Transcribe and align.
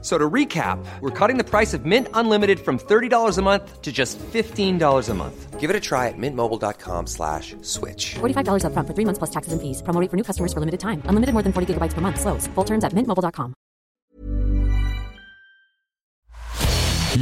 So 0.00 0.16
to 0.16 0.30
recap, 0.30 0.78
we're 1.00 1.10
cutting 1.10 1.38
the 1.38 1.44
price 1.44 1.74
of 1.74 1.84
Mint 1.84 2.06
Unlimited 2.14 2.60
from 2.60 2.78
$30 2.78 3.36
a 3.36 3.42
month 3.42 3.82
to 3.82 3.90
just 3.90 4.16
$15 4.18 5.08
a 5.08 5.14
month. 5.14 5.58
Give 5.58 5.70
it 5.70 5.74
a 5.74 5.80
try 5.80 6.06
at 6.06 6.14
mintmobile.com 6.16 7.08
slash 7.08 7.56
switch. 7.62 8.14
$45 8.20 8.62
upfront 8.62 8.86
for 8.86 8.94
three 8.94 9.04
months 9.04 9.18
plus 9.18 9.30
taxes 9.30 9.52
and 9.52 9.60
fees. 9.60 9.82
Promo 9.82 10.00
rate 10.00 10.08
for 10.08 10.16
new 10.16 10.22
customers 10.22 10.52
for 10.52 10.60
limited 10.60 10.78
time. 10.78 11.02
Unlimited 11.06 11.32
more 11.32 11.42
than 11.42 11.52
40 11.52 11.74
gigabytes 11.74 11.94
per 11.94 12.00
month. 12.00 12.20
Slows. 12.20 12.46
Full 12.54 12.64
terms 12.64 12.84
at 12.84 12.92
mintmobile.com. 12.92 13.54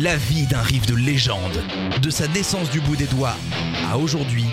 La 0.03 0.17
vie 0.17 0.47
d'un 0.47 0.61
riff 0.61 0.85
de 0.85 0.95
légende, 0.95 1.59
de 2.03 2.11
sa 2.11 2.29
naissance 2.29 2.69
du 2.71 2.81
bout 2.81 2.97
des 2.97 3.07
doigts 3.07 3.37
à 3.91 3.97
aujourd'hui, 3.97 4.45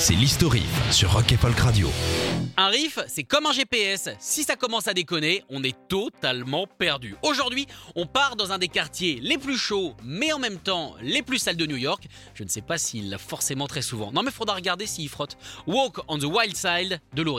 c'est 0.00 0.14
l'Histo 0.14 0.48
Riff 0.48 0.90
sur 0.90 1.12
Rock 1.12 1.30
et 1.30 1.36
Folk 1.36 1.58
Radio. 1.58 1.90
Un 2.56 2.68
riff, 2.68 2.98
c'est 3.06 3.22
comme 3.22 3.44
un 3.44 3.52
GPS. 3.52 4.08
Si 4.18 4.44
ça 4.44 4.56
commence 4.56 4.88
à 4.88 4.94
déconner, 4.94 5.44
on 5.50 5.62
est 5.62 5.76
totalement 5.88 6.66
perdu. 6.66 7.16
Aujourd'hui, 7.22 7.66
on 7.96 8.06
part 8.06 8.34
dans 8.34 8.50
un 8.50 8.56
des 8.56 8.68
quartiers 8.68 9.20
les 9.20 9.36
plus 9.36 9.58
chauds, 9.58 9.94
mais 10.02 10.32
en 10.32 10.38
même 10.38 10.56
temps 10.56 10.94
les 11.02 11.20
plus 11.20 11.36
sales 11.36 11.58
de 11.58 11.66
New 11.66 11.76
York. 11.76 12.08
Je 12.32 12.44
ne 12.44 12.48
sais 12.48 12.62
pas 12.62 12.78
s'il 12.78 13.10
l'a 13.10 13.18
forcément 13.18 13.66
très 13.66 13.82
souvent. 13.82 14.10
Non, 14.10 14.22
mais 14.22 14.30
faudra 14.30 14.54
regarder 14.54 14.86
s'il 14.86 15.10
frotte. 15.10 15.36
Walk 15.66 15.98
on 16.08 16.18
the 16.18 16.24
Wild 16.24 16.56
Side 16.56 16.98
de 17.14 17.22
Lou 17.22 17.38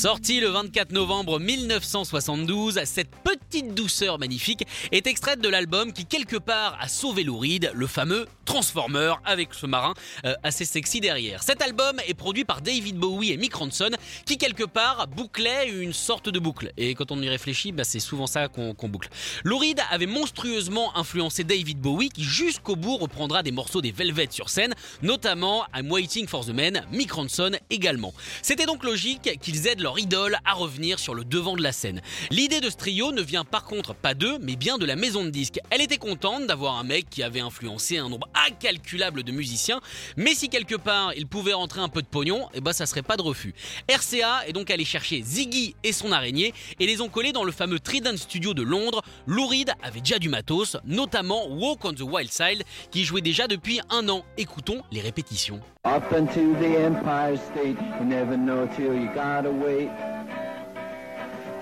Reed. 0.00 0.10
Sorti 0.10 0.40
le 0.40 0.48
24 0.48 0.92
novembre 0.92 1.38
1972, 1.38 2.80
cette 2.84 3.10
petite 3.22 3.74
douceur 3.74 4.18
magnifique 4.18 4.66
est 4.92 5.06
extraite 5.06 5.40
de 5.40 5.48
l'album 5.48 5.92
qui 5.92 6.04
quelque 6.04 6.36
part 6.36 6.76
a 6.80 6.88
sauvé 6.88 7.22
Lou 7.22 7.38
Reed, 7.38 7.70
le 7.74 7.86
fameux 7.86 8.26
Transformer 8.44 9.14
avec 9.24 9.54
ce 9.54 9.66
marin 9.66 9.94
euh, 10.24 10.34
assez 10.42 10.64
sexy 10.64 11.00
derrière. 11.00 11.42
Cet 11.42 11.62
album 11.62 12.00
est 12.08 12.14
produit 12.14 12.44
par 12.44 12.62
David 12.62 12.96
Bowie 12.96 13.30
et 13.30 13.36
Mick 13.36 13.54
Ronson 13.54 13.90
qui 14.26 14.38
quelque 14.38 14.64
part 14.64 15.06
bouclait 15.06 15.68
une 15.68 15.92
sorte 15.92 16.28
de 16.28 16.38
boucle. 16.40 16.72
Et 16.76 16.96
quand 16.96 17.12
on 17.12 17.22
y 17.22 17.28
réfléchit, 17.28 17.70
bah, 17.70 17.84
c'est 17.84 18.00
souvent 18.00 18.26
ça 18.26 18.48
qu'on 18.48 18.88
boucle. 18.88 19.08
Lou 19.44 19.58
Reed 19.58 19.80
avait 19.92 20.06
monstrueusement 20.06 20.96
influencé 20.96 21.44
David 21.44 21.78
Bowie 21.78 22.08
qui 22.08 22.24
jusqu'au 22.24 22.74
bout 22.74 22.96
reprendra 22.96 23.44
des 23.44 23.52
morceaux 23.52 23.80
des 23.80 23.92
Velvet 23.92 24.28
sur 24.30 24.48
scène, 24.48 24.74
notamment 25.02 25.64
I'm 25.74 25.90
Waiting 25.90 26.26
for 26.26 26.44
the 26.44 26.50
Men, 26.50 26.84
Mick 26.90 27.12
Ronson 27.12 27.52
également. 27.70 28.12
C'était 28.42 28.66
donc 28.66 28.82
logique 28.82 29.38
qu'ils 29.40 29.68
aident 29.68 29.82
leur 29.82 29.89
idole 29.98 30.38
à 30.44 30.54
revenir 30.54 30.98
sur 30.98 31.14
le 31.14 31.24
devant 31.24 31.56
de 31.56 31.62
la 31.62 31.72
scène. 31.72 32.00
L'idée 32.30 32.60
de 32.60 32.70
ce 32.70 32.76
trio 32.76 33.12
ne 33.12 33.22
vient 33.22 33.44
par 33.44 33.64
contre 33.64 33.94
pas 33.94 34.14
d'eux, 34.14 34.38
mais 34.40 34.56
bien 34.56 34.78
de 34.78 34.86
la 34.86 34.96
maison 34.96 35.24
de 35.24 35.30
disques. 35.30 35.58
Elle 35.70 35.80
était 35.80 35.96
contente 35.96 36.46
d'avoir 36.46 36.76
un 36.78 36.84
mec 36.84 37.08
qui 37.10 37.22
avait 37.22 37.40
influencé 37.40 37.98
un 37.98 38.08
nombre 38.08 38.28
incalculable 38.46 39.22
de 39.22 39.32
musiciens, 39.32 39.80
mais 40.16 40.34
si 40.34 40.48
quelque 40.48 40.74
part 40.74 41.12
il 41.16 41.26
pouvait 41.26 41.52
rentrer 41.52 41.80
un 41.80 41.88
peu 41.88 42.02
de 42.02 42.06
pognon, 42.06 42.48
eh 42.54 42.60
ben 42.60 42.72
ça 42.72 42.86
serait 42.86 43.02
pas 43.02 43.16
de 43.16 43.22
refus. 43.22 43.54
RCA 43.88 44.46
est 44.46 44.52
donc 44.52 44.70
allé 44.70 44.84
chercher 44.84 45.22
Ziggy 45.22 45.74
et 45.82 45.92
son 45.92 46.12
araignée 46.12 46.54
et 46.78 46.86
les 46.86 47.00
ont 47.00 47.08
collés 47.08 47.32
dans 47.32 47.44
le 47.44 47.52
fameux 47.52 47.80
Trident 47.80 48.16
Studio 48.16 48.54
de 48.54 48.62
Londres. 48.62 49.02
Lou 49.26 49.46
Reed 49.46 49.72
avait 49.82 50.00
déjà 50.00 50.18
du 50.18 50.28
matos, 50.28 50.76
notamment 50.84 51.48
Walk 51.48 51.84
on 51.84 51.92
the 51.92 52.00
Wild 52.00 52.30
Side, 52.30 52.64
qui 52.90 53.04
jouait 53.04 53.20
déjà 53.20 53.46
depuis 53.46 53.80
un 53.90 54.08
an. 54.08 54.24
Écoutons 54.36 54.82
les 54.90 55.00
répétitions. 55.00 55.60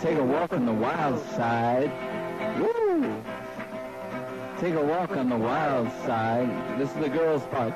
Take 0.01 0.19
a 0.19 0.25
walk 0.25 0.53
on 0.53 0.65
the 0.65 0.73
wild 0.73 1.19
side. 1.37 1.91
Take 4.61 4.75
a 4.75 4.83
walk 4.83 5.17
on 5.17 5.29
the 5.29 5.37
wild 5.37 5.89
side. 6.05 6.49
This 6.79 6.89
is 6.91 6.97
the 6.97 7.09
girls' 7.09 7.47
part. 7.51 7.75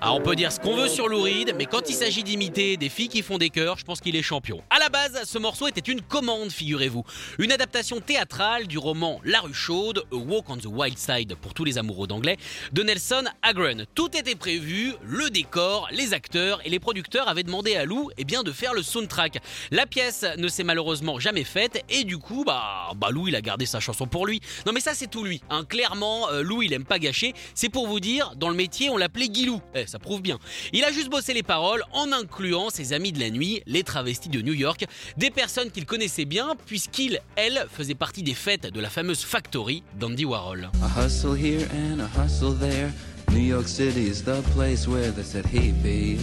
Ah, 0.00 0.14
on 0.14 0.20
peut 0.20 0.34
dire 0.34 0.50
ce 0.50 0.58
qu'on 0.60 0.74
veut 0.74 0.88
sur 0.88 1.08
Lou 1.08 1.20
Reed, 1.20 1.54
mais 1.58 1.66
quand 1.66 1.90
il 1.90 1.94
s'agit 1.94 2.22
d'imiter 2.22 2.76
des 2.78 2.88
filles 2.88 3.08
qui 3.08 3.22
font 3.22 3.36
des 3.36 3.50
chœurs, 3.50 3.76
je 3.78 3.84
pense 3.84 4.00
qu'il 4.00 4.16
est 4.16 4.22
champion. 4.22 4.62
La 4.88 5.08
base, 5.08 5.24
ce 5.24 5.36
morceau 5.36 5.68
était 5.68 5.92
une 5.92 6.00
commande, 6.00 6.50
figurez-vous. 6.50 7.04
Une 7.36 7.52
adaptation 7.52 8.00
théâtrale 8.00 8.66
du 8.66 8.78
roman 8.78 9.20
La 9.22 9.40
rue 9.40 9.52
chaude, 9.52 10.02
A 10.10 10.16
Walk 10.16 10.48
on 10.48 10.56
the 10.56 10.64
Wild 10.64 10.96
Side 10.96 11.34
pour 11.34 11.52
tous 11.52 11.64
les 11.64 11.76
amoureux 11.76 12.06
d'anglais, 12.06 12.38
de 12.72 12.82
Nelson 12.82 13.24
Agron. 13.42 13.84
Tout 13.94 14.16
était 14.16 14.34
prévu, 14.34 14.94
le 15.04 15.28
décor, 15.28 15.88
les 15.92 16.14
acteurs 16.14 16.62
et 16.64 16.70
les 16.70 16.80
producteurs 16.80 17.28
avaient 17.28 17.42
demandé 17.42 17.76
à 17.76 17.84
Lou 17.84 18.08
eh 18.16 18.24
bien, 18.24 18.42
de 18.42 18.50
faire 18.50 18.72
le 18.72 18.82
soundtrack. 18.82 19.42
La 19.72 19.84
pièce 19.84 20.24
ne 20.38 20.48
s'est 20.48 20.64
malheureusement 20.64 21.20
jamais 21.20 21.44
faite 21.44 21.84
et 21.90 22.04
du 22.04 22.16
coup, 22.16 22.44
bah, 22.46 22.92
bah 22.96 23.10
Lou 23.10 23.28
il 23.28 23.36
a 23.36 23.42
gardé 23.42 23.66
sa 23.66 23.80
chanson 23.80 24.06
pour 24.06 24.26
lui. 24.26 24.40
Non 24.64 24.72
mais 24.72 24.80
ça 24.80 24.94
c'est 24.94 25.10
tout 25.10 25.22
lui. 25.22 25.42
Hein. 25.50 25.66
Clairement, 25.68 26.30
euh, 26.30 26.40
Lou 26.40 26.62
il 26.62 26.72
aime 26.72 26.86
pas 26.86 26.98
gâcher. 26.98 27.34
C'est 27.54 27.68
pour 27.68 27.88
vous 27.88 28.00
dire, 28.00 28.32
dans 28.36 28.48
le 28.48 28.56
métier 28.56 28.88
on 28.88 28.96
l'appelait 28.96 29.28
Guilou. 29.28 29.60
Eh, 29.74 29.86
ça 29.86 29.98
prouve 29.98 30.22
bien. 30.22 30.38
Il 30.72 30.82
a 30.84 30.92
juste 30.92 31.10
bossé 31.10 31.34
les 31.34 31.42
paroles 31.42 31.84
en 31.92 32.10
incluant 32.10 32.70
ses 32.70 32.94
amis 32.94 33.12
de 33.12 33.20
la 33.20 33.28
nuit, 33.28 33.62
les 33.66 33.82
travestis 33.82 34.30
de 34.30 34.40
New 34.40 34.54
York, 34.54 34.77
des 35.16 35.30
personnes 35.30 35.70
qu'il 35.70 35.86
connaissait 35.86 36.24
bien 36.24 36.54
puisqu'il, 36.66 37.20
elle, 37.36 37.66
faisait 37.70 37.94
partie 37.94 38.22
des 38.22 38.34
fêtes 38.34 38.72
de 38.72 38.80
la 38.80 38.90
fameuse 38.90 39.22
Factory 39.24 39.82
d'Andy 39.98 40.24
Warhol. 40.24 40.70
A 40.82 41.00
hustle 41.00 41.34
here 41.34 41.66
and 41.72 42.00
a 42.00 42.08
hustle 42.20 42.54
there. 42.54 42.90
New 43.30 43.40
York 43.40 43.68
City 43.68 44.06
is 44.08 44.22
the 44.22 44.42
place 44.54 44.88
where 44.88 45.10
they 45.10 45.22
said, 45.22 45.44
hey 45.46 45.72
babe, 45.82 46.20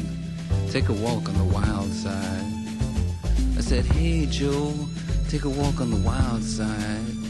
take 0.71 0.89
a 0.89 0.93
walk 0.93 1.29
on 1.29 1.35
the 1.35 1.53
wild 1.53 1.91
side. 1.91 2.43
I 3.57 3.61
said, 3.61 3.85
hey 3.85 4.25
Joe, 4.25 4.73
take 5.29 5.45
a 5.45 5.49
walk 5.49 5.81
on 5.81 5.91
the 5.91 5.97
wild 5.97 6.43
side. 6.43 7.24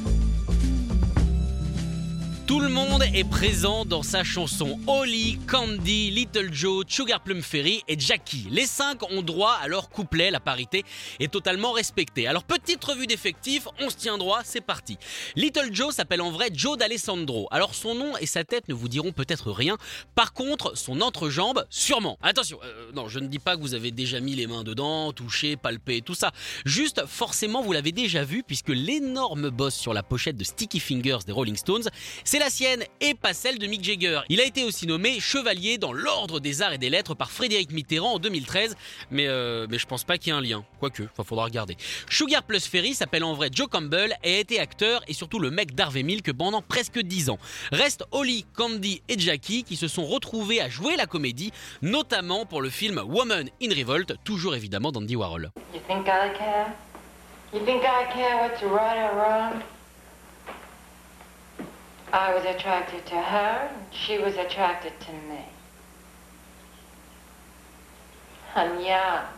Tout 2.48 2.60
le 2.60 2.70
monde 2.70 3.02
est 3.02 3.28
présent 3.28 3.86
dans 3.86 4.04
sa 4.04 4.24
chanson. 4.24 4.80
Holly, 4.86 5.40
Candy, 5.48 6.12
Little 6.12 6.54
Joe, 6.54 6.86
Sugar 6.88 7.20
Plum 7.22 7.42
Fairy 7.42 7.82
et 7.88 8.00
Jackie. 8.00 8.46
Les 8.52 8.68
cinq 8.68 9.02
ont 9.12 9.24
droit 9.24 9.58
à 9.60 9.68
leur 9.68 9.90
couplet. 9.90 10.30
La 10.30 10.40
parité 10.40 10.86
est 11.20 11.32
totalement 11.32 11.72
respectée. 11.72 12.28
Alors, 12.28 12.44
petite 12.44 12.84
revue 12.84 13.08
d'effectifs, 13.08 13.68
on 13.80 13.90
se 13.90 13.96
tient 13.96 14.20
droit, 14.20 14.42
c'est 14.44 14.62
parti. 14.62 15.00
Little 15.36 15.70
Joe 15.72 15.96
s'appelle 15.96 16.22
en 16.22 16.30
vrai 16.30 16.50
Joe 16.54 16.78
d'Alessandro. 16.78 17.48
Alors, 17.50 17.74
son 17.74 17.96
nom 17.96 18.16
et 18.18 18.28
sa 18.28 18.44
tête 18.44 18.70
ne 18.70 18.76
vous 18.76 18.90
diront 18.90 19.12
peut-être 19.12 19.52
rien. 19.52 19.78
Par 20.14 20.32
contre, 20.32 20.78
son 20.78 21.02
entrejambe, 21.02 21.66
sûrement. 21.72 22.20
Attention, 22.22 22.60
euh, 22.64 22.92
non, 22.94 23.08
je 23.08 23.18
ne 23.18 23.26
dis 23.26 23.40
pas 23.40 23.56
que 23.56 23.62
vous 23.62 23.74
avez 23.74 23.90
déjà 23.90 24.20
mis 24.20 24.36
les 24.36 24.46
mains 24.46 24.64
dedans, 24.64 25.12
touché, 25.14 25.56
palpé, 25.56 26.04
tout 26.04 26.16
ça. 26.16 26.32
Juste, 26.64 27.08
forcément, 27.08 27.64
vous 27.64 27.72
l'avez 27.72 27.92
déjà 27.92 28.24
vu 28.24 28.44
puisque 28.46 28.70
l'énorme 28.70 29.50
boss 29.50 29.74
sur 29.74 29.96
la 29.96 30.04
pochette 30.04 30.38
de 30.38 30.44
Sticky 30.44 30.80
Fingers 30.80 31.26
des 31.26 31.32
Rolling 31.32 31.56
Stones, 31.56 31.90
c'est 32.36 32.40
la 32.40 32.50
sienne 32.50 32.84
et 33.00 33.14
pas 33.14 33.34
celle 33.34 33.60
de 33.60 33.66
Mick 33.66 33.82
Jagger. 33.82 34.20
Il 34.28 34.42
a 34.42 34.44
été 34.44 34.66
aussi 34.66 34.86
nommé 34.86 35.22
chevalier 35.22 35.78
dans 35.78 35.94
l'ordre 35.94 36.42
des 36.42 36.62
arts 36.62 36.74
et 36.74 36.78
des 36.78 36.90
lettres 36.90 37.16
par 37.16 37.32
Frédéric 37.32 37.72
Mitterrand 37.72 38.16
en 38.16 38.20
2013, 38.20 38.76
mais, 39.10 39.26
euh, 39.30 39.68
mais 39.70 39.78
je 39.78 39.86
pense 39.86 40.04
pas 40.04 40.18
qu'il 40.18 40.34
y 40.34 40.36
ait 40.36 40.38
un 40.38 40.42
lien. 40.42 40.66
Quoique, 40.82 41.04
il 41.04 41.24
faudra 41.24 41.46
regarder. 41.46 41.78
Sugar 42.10 42.44
Plus 42.44 42.68
Ferry 42.68 42.94
s'appelle 42.94 43.24
en 43.24 43.36
vrai 43.36 43.48
Joe 43.54 43.70
Campbell 43.70 44.18
et 44.22 44.36
a 44.36 44.40
été 44.40 44.60
acteur 44.60 45.02
et 45.08 45.14
surtout 45.14 45.40
le 45.40 45.50
mec 45.50 45.76
d'Harvey 45.76 46.04
Milk 46.04 46.34
pendant 46.34 46.62
presque 46.62 47.00
10 47.00 47.30
ans. 47.30 47.40
Reste 47.72 48.04
Holly, 48.12 48.46
Candy 48.54 49.02
et 49.08 49.18
Jackie 49.18 49.64
qui 49.64 49.78
se 49.78 49.88
sont 49.88 50.06
retrouvés 50.06 50.60
à 50.60 50.68
jouer 50.68 50.98
la 50.98 51.06
comédie, 51.06 51.54
notamment 51.82 52.46
pour 52.46 52.62
le 52.62 52.70
film 52.70 53.02
Woman 53.08 53.50
in 53.64 53.70
Revolt, 53.70 54.14
toujours 54.26 54.56
évidemment 54.56 54.92
d'Andy 54.92 55.16
Warhol. 55.16 55.52
You 55.74 55.80
think 55.88 56.08
I 56.08 56.38
care? 56.38 56.74
You 57.54 57.62
think 57.66 57.84
I 57.86 59.06
or 59.06 59.16
wrong? 59.16 59.64
I 62.14 62.34
was 62.34 62.46
attracted 62.46 63.06
to 63.08 63.22
her, 63.22 63.70
and 63.74 63.86
she 63.92 64.18
was 64.18 64.36
attracted 64.36 64.94
to 65.02 65.12
me. 65.12 65.46
I'm. 68.56 69.35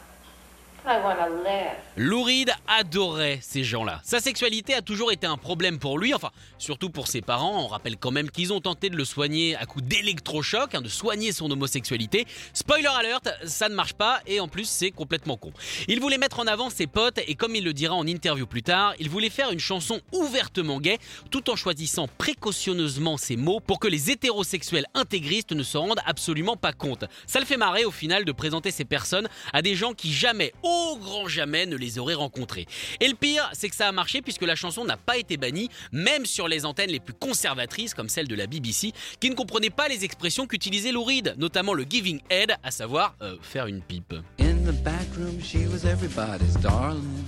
I 0.85 1.01
want 1.03 1.15
to 1.15 1.43
live. 1.43 1.75
Lou 1.97 2.23
Reed 2.23 2.51
adorait 2.67 3.39
ces 3.41 3.63
gens-là. 3.63 3.99
Sa 4.03 4.19
sexualité 4.19 4.73
a 4.73 4.81
toujours 4.81 5.11
été 5.11 5.27
un 5.27 5.37
problème 5.37 5.79
pour 5.79 5.97
lui, 5.97 6.13
enfin, 6.13 6.31
surtout 6.57 6.89
pour 6.89 7.07
ses 7.07 7.21
parents. 7.21 7.63
On 7.63 7.67
rappelle 7.67 7.97
quand 7.97 8.11
même 8.11 8.29
qu'ils 8.29 8.53
ont 8.53 8.61
tenté 8.61 8.89
de 8.89 8.95
le 8.95 9.03
soigner 9.03 9.55
à 9.55 9.65
coup 9.65 9.81
d'électrochoc, 9.81 10.75
hein, 10.75 10.81
de 10.81 10.89
soigner 10.89 11.31
son 11.31 11.49
homosexualité. 11.51 12.25
Spoiler 12.53 12.87
alert, 12.87 13.29
ça 13.45 13.67
ne 13.67 13.75
marche 13.75 13.93
pas 13.93 14.21
et 14.27 14.39
en 14.39 14.47
plus, 14.47 14.69
c'est 14.69 14.91
complètement 14.91 15.37
con. 15.37 15.51
Il 15.87 15.99
voulait 15.99 16.17
mettre 16.17 16.39
en 16.39 16.47
avant 16.47 16.69
ses 16.69 16.87
potes 16.87 17.19
et 17.27 17.35
comme 17.35 17.55
il 17.55 17.63
le 17.63 17.73
dira 17.73 17.95
en 17.95 18.07
interview 18.07 18.45
plus 18.45 18.63
tard, 18.63 18.93
il 18.99 19.09
voulait 19.09 19.29
faire 19.29 19.51
une 19.51 19.59
chanson 19.59 19.99
ouvertement 20.13 20.79
gay 20.79 20.99
tout 21.31 21.49
en 21.49 21.55
choisissant 21.55 22.07
précautionneusement 22.17 23.17
ses 23.17 23.35
mots 23.35 23.59
pour 23.59 23.79
que 23.79 23.87
les 23.87 24.11
hétérosexuels 24.11 24.85
intégristes 24.93 25.51
ne 25.51 25.63
se 25.63 25.77
rendent 25.77 25.99
absolument 26.05 26.55
pas 26.55 26.73
compte. 26.73 27.05
Ça 27.25 27.39
le 27.39 27.45
fait 27.45 27.57
marrer 27.57 27.85
au 27.85 27.91
final 27.91 28.23
de 28.23 28.31
présenter 28.31 28.71
ces 28.71 28.85
personnes 28.85 29.27
à 29.53 29.61
des 29.61 29.75
gens 29.75 29.93
qui 29.93 30.13
jamais 30.13 30.53
au 30.67 30.97
grand 30.97 31.27
jamais 31.27 31.65
ne 31.65 31.75
les 31.75 31.99
aurait 31.99 32.13
rencontrés. 32.13 32.65
Et 32.99 33.07
le 33.07 33.15
pire, 33.15 33.49
c'est 33.53 33.69
que 33.69 33.75
ça 33.75 33.87
a 33.87 33.91
marché 33.91 34.21
puisque 34.21 34.43
la 34.43 34.55
chanson 34.55 34.85
n'a 34.85 34.97
pas 34.97 35.17
été 35.17 35.37
bannie, 35.37 35.69
même 35.91 36.25
sur 36.25 36.47
les 36.47 36.65
antennes 36.65 36.91
les 36.91 36.99
plus 36.99 37.13
conservatrices 37.13 37.93
comme 37.93 38.09
celle 38.09 38.27
de 38.27 38.35
la 38.35 38.47
BBC, 38.47 38.91
qui 39.19 39.29
ne 39.29 39.35
comprenaient 39.35 39.69
pas 39.69 39.87
les 39.87 40.03
expressions 40.03 40.47
qu'utilisait 40.47 40.91
Lou 40.91 41.05
notamment 41.37 41.73
le 41.73 41.85
giving 41.89 42.19
head, 42.29 42.55
à 42.63 42.71
savoir 42.71 43.15
euh, 43.21 43.37
faire 43.41 43.67
une 43.67 43.81
pipe. 43.81 44.13
In 44.39 44.63
the 44.65 44.73
back 44.83 45.07
room, 45.15 45.41
she 45.41 45.67
was 45.71 45.85
everybody's 45.85 46.55
darling. 46.61 47.25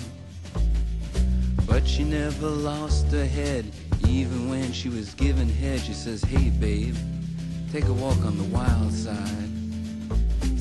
But 1.65 1.87
she 1.87 2.03
never 2.03 2.49
lost 2.49 3.11
her 3.11 3.25
head. 3.25 3.65
Even 4.07 4.49
when 4.49 4.73
she 4.73 4.89
was 4.89 5.13
given 5.13 5.47
head, 5.47 5.79
she 5.79 5.93
says, 5.93 6.23
Hey 6.23 6.49
babe, 6.49 6.95
take 7.71 7.85
a 7.85 7.93
walk 7.93 8.17
on 8.25 8.37
the 8.37 8.43
wild 8.45 8.91
side. 8.91 9.48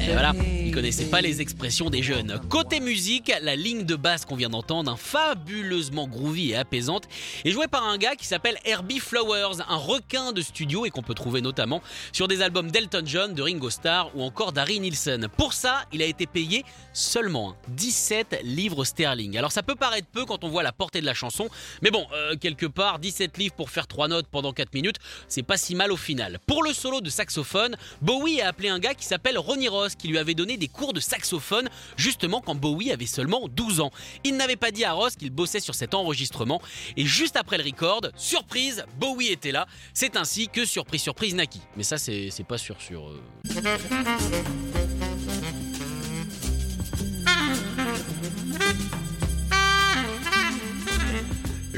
Et 0.08 0.12
voilà, 0.12 0.32
ils 0.64 0.72
connaissaient 0.72 1.10
pas 1.10 1.20
les 1.20 1.42
expressions 1.42 1.90
des 1.90 2.02
jeunes. 2.02 2.40
Côté 2.48 2.80
musique, 2.80 3.30
la 3.42 3.54
ligne 3.56 3.84
de 3.84 3.94
basse 3.94 4.24
qu'on 4.24 4.36
vient 4.36 4.48
d'entendre, 4.48 4.96
fabuleusement 4.96 6.08
groovy 6.08 6.52
et 6.52 6.56
apaisante, 6.56 7.08
est 7.44 7.50
jouée 7.50 7.66
par 7.66 7.86
un 7.86 7.98
gars 7.98 8.16
qui 8.16 8.24
s'appelle 8.24 8.56
Herbie 8.64 9.00
Flowers, 9.00 9.60
un 9.68 9.76
requin 9.76 10.32
de 10.32 10.40
studio 10.40 10.86
et 10.86 10.90
qu'on 10.90 11.02
peut 11.02 11.12
trouver 11.12 11.42
notamment 11.42 11.82
sur 12.12 12.26
des 12.26 12.40
albums 12.40 12.70
d'Elton 12.70 13.02
John, 13.04 13.34
de 13.34 13.42
Ringo 13.42 13.68
Starr 13.68 14.10
ou 14.14 14.22
encore 14.22 14.52
d'Harry 14.52 14.80
Nilsson. 14.80 15.28
Pour 15.36 15.52
ça, 15.52 15.84
il 15.92 16.00
a 16.00 16.06
été 16.06 16.26
payé 16.26 16.64
seulement 16.94 17.54
17 17.68 18.40
livres 18.44 18.86
sterling. 18.86 19.36
Alors 19.36 19.52
ça 19.52 19.62
peut 19.62 19.74
paraître 19.74 20.08
peu 20.10 20.24
quand 20.24 20.42
on 20.42 20.48
voit 20.48 20.62
la 20.62 20.72
portée 20.72 21.02
de 21.02 21.06
la 21.06 21.14
chanson, 21.14 21.50
mais 21.82 21.90
bon, 21.90 22.06
euh, 22.14 22.34
quelque 22.36 22.66
part, 22.66 22.98
17 22.98 23.36
livres 23.36 23.54
pour 23.54 23.68
faire 23.68 23.86
3 23.86 24.08
notes 24.08 24.26
pendant 24.30 24.54
4 24.54 24.72
minutes, 24.72 24.96
c'est 25.28 25.42
pas 25.42 25.58
si 25.58 25.74
mal 25.74 25.92
au 25.92 25.98
final. 25.98 26.38
Pour 26.46 26.62
le 26.62 26.72
solo 26.72 27.02
de 27.02 27.10
saxophone, 27.10 27.76
Bowie 28.00 28.40
a 28.40 28.48
appelé 28.48 28.70
un 28.70 28.78
gars 28.78 28.94
qui 28.94 29.04
s'appelle 29.04 29.38
Ronnie 29.38 29.68
Ross, 29.68 29.96
qui 29.98 30.08
lui 30.08 30.18
avait 30.18 30.34
donné 30.34 30.56
des 30.56 30.68
cours 30.68 30.92
de 30.92 31.00
saxophone 31.00 31.68
justement 31.96 32.40
quand 32.40 32.54
Bowie 32.54 32.92
avait 32.92 33.06
seulement 33.06 33.48
12 33.48 33.80
ans. 33.80 33.90
Il 34.24 34.36
n'avait 34.36 34.56
pas 34.56 34.70
dit 34.70 34.84
à 34.84 34.92
Ross 34.92 35.16
qu'il 35.16 35.30
bossait 35.30 35.60
sur 35.60 35.74
cet 35.74 35.94
enregistrement 35.94 36.62
et 36.96 37.04
juste 37.04 37.36
après 37.36 37.58
le 37.58 37.64
record, 37.64 38.00
surprise, 38.16 38.84
Bowie 38.98 39.28
était 39.28 39.52
là. 39.52 39.66
C'est 39.92 40.16
ainsi 40.16 40.48
que 40.48 40.64
surprise 40.64 41.02
surprise 41.02 41.34
naquit. 41.34 41.62
Mais 41.76 41.82
ça 41.82 41.98
c'est 41.98 42.30
pas 42.46 42.58
sûr 42.58 42.80
sur. 42.80 43.12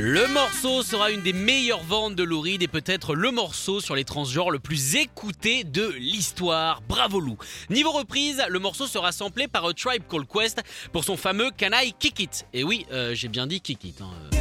Le 0.02 0.26
morceau 0.28 0.82
sera 0.82 1.10
une 1.10 1.20
des 1.20 1.34
meilleures 1.34 1.82
ventes 1.82 2.14
de 2.14 2.22
Lou 2.22 2.46
et 2.46 2.56
peut-être 2.68 3.14
le 3.14 3.30
morceau 3.30 3.80
sur 3.80 3.94
les 3.94 4.04
transgenres 4.04 4.50
le 4.50 4.58
plus 4.58 4.96
écouté 4.96 5.62
de 5.62 5.90
l'histoire. 5.90 6.80
Bravo 6.88 7.20
Lou. 7.20 7.36
Niveau 7.68 7.90
reprise, 7.92 8.42
le 8.48 8.58
morceau 8.58 8.86
sera 8.86 9.12
samplé 9.12 9.46
par 9.46 9.66
A 9.66 9.74
Tribe 9.74 10.04
Called 10.08 10.26
Quest 10.26 10.62
pour 10.94 11.04
son 11.04 11.18
fameux 11.18 11.50
Can 11.50 11.72
I 11.74 11.92
Kick 11.98 12.18
It? 12.18 12.46
Et 12.54 12.64
oui, 12.64 12.86
euh, 12.90 13.14
j'ai 13.14 13.28
bien 13.28 13.46
dit 13.46 13.60
Kick 13.60 13.84
It. 13.84 14.00
hein, 14.00 14.39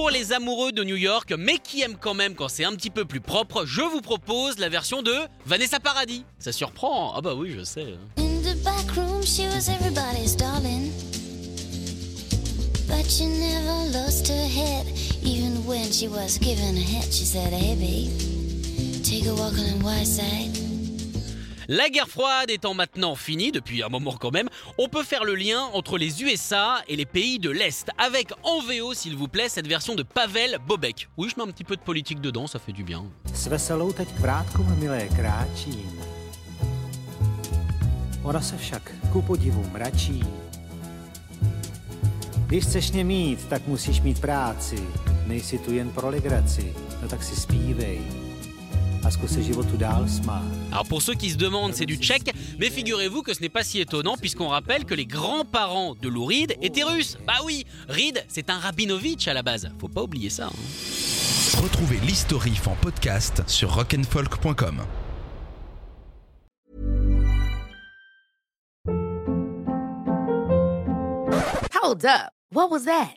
Pour 0.00 0.08
les 0.08 0.32
amoureux 0.32 0.72
de 0.72 0.82
New 0.82 0.96
York, 0.96 1.34
mais 1.38 1.58
qui 1.58 1.82
aiment 1.82 1.98
quand 2.00 2.14
même 2.14 2.34
quand 2.34 2.48
c'est 2.48 2.64
un 2.64 2.72
petit 2.72 2.88
peu 2.88 3.04
plus 3.04 3.20
propre, 3.20 3.66
je 3.66 3.82
vous 3.82 4.00
propose 4.00 4.58
la 4.58 4.70
version 4.70 5.02
de 5.02 5.12
Vanessa 5.44 5.78
Paradis. 5.78 6.24
Ça 6.38 6.52
surprend 6.52 7.12
Ah 7.14 7.20
bah 7.20 7.34
oui, 7.34 7.52
je 7.54 7.62
sais. 7.62 7.98
In 8.16 8.40
the 8.40 8.56
back 8.64 8.96
room, 8.96 9.22
she 9.22 9.40
was 9.40 9.68
everybody's 9.68 10.34
darling. 10.34 10.90
But 12.88 13.10
she 13.10 13.26
never 13.26 13.92
lost 13.92 14.26
her 14.28 14.48
head. 14.48 14.86
Even 15.22 15.66
when 15.66 15.92
she 15.92 16.08
was 16.08 16.38
given 16.38 16.78
a 16.78 16.80
head, 16.80 17.12
she 17.12 17.26
said, 17.26 17.52
Hey, 17.52 17.74
babe, 17.74 19.04
take 19.04 19.26
a 19.26 19.34
walk 19.34 19.52
on 19.52 19.80
the 19.80 19.84
white 19.84 20.06
side. 20.06 20.59
La 21.72 21.88
guerre 21.88 22.08
froide 22.08 22.50
étant 22.50 22.74
maintenant 22.74 23.14
finie, 23.14 23.52
depuis 23.52 23.84
un 23.84 23.88
moment 23.88 24.16
quand 24.18 24.32
même, 24.32 24.48
on 24.76 24.88
peut 24.88 25.04
faire 25.04 25.22
le 25.22 25.36
lien 25.36 25.60
entre 25.72 25.98
les 25.98 26.24
USA 26.24 26.82
et 26.88 26.96
les 26.96 27.06
pays 27.06 27.38
de 27.38 27.48
l'Est, 27.48 27.90
avec 27.96 28.32
en 28.42 28.58
VO 28.60 28.92
s'il 28.92 29.14
vous 29.14 29.28
plaît 29.28 29.48
cette 29.48 29.68
version 29.68 29.94
de 29.94 30.02
Pavel 30.02 30.58
Bobek. 30.66 31.08
Oui, 31.16 31.28
je 31.30 31.40
mets 31.40 31.48
un 31.48 31.52
petit 31.52 31.62
peu 31.62 31.76
de 31.76 31.80
politique 31.80 32.20
dedans, 32.20 32.48
ça 32.48 32.58
fait 32.58 32.72
du 32.72 32.82
bien. 32.82 33.04
A 49.04 49.10
zkus 49.10 49.30
se 49.30 49.42
životu 49.42 49.76
dál 49.76 50.08
smát. 50.08 50.42
Alors 50.72 50.86
pour 50.86 51.00
ceux 51.02 51.14
qui 51.14 51.30
se 51.30 51.36
demandent, 51.36 51.74
c'est 51.74 51.86
du 51.86 51.96
tchèque, 51.96 52.32
mais 52.58 52.70
figurez-vous 52.70 53.22
que 53.22 53.34
ce 53.34 53.40
n'est 53.40 53.48
pas 53.48 53.64
si 53.64 53.80
étonnant 53.80 54.16
puisqu'on 54.16 54.48
rappelle 54.48 54.84
que 54.84 54.94
les 54.94 55.06
grands-parents 55.06 55.94
de 56.00 56.08
Lou 56.08 56.24
Reed 56.26 56.56
étaient 56.62 56.84
russes. 56.84 57.16
Bah 57.26 57.38
oui, 57.44 57.64
Reed, 57.88 58.24
c'est 58.28 58.50
un 58.50 58.58
Rabinovitch 58.58 59.26
à 59.28 59.34
la 59.34 59.42
base, 59.42 59.70
faut 59.80 59.88
pas 59.88 60.02
oublier 60.02 60.30
ça. 60.30 60.46
hein. 60.46 61.62
Retrouvez 61.62 61.98
l'historif 62.06 62.68
en 62.68 62.76
podcast 62.76 63.42
sur 63.46 63.74
rock'n'folk.com. 63.74 64.82
Hold 71.72 72.04
up. 72.04 72.32
What 72.52 72.70
was 72.70 72.84
that? 72.84 73.16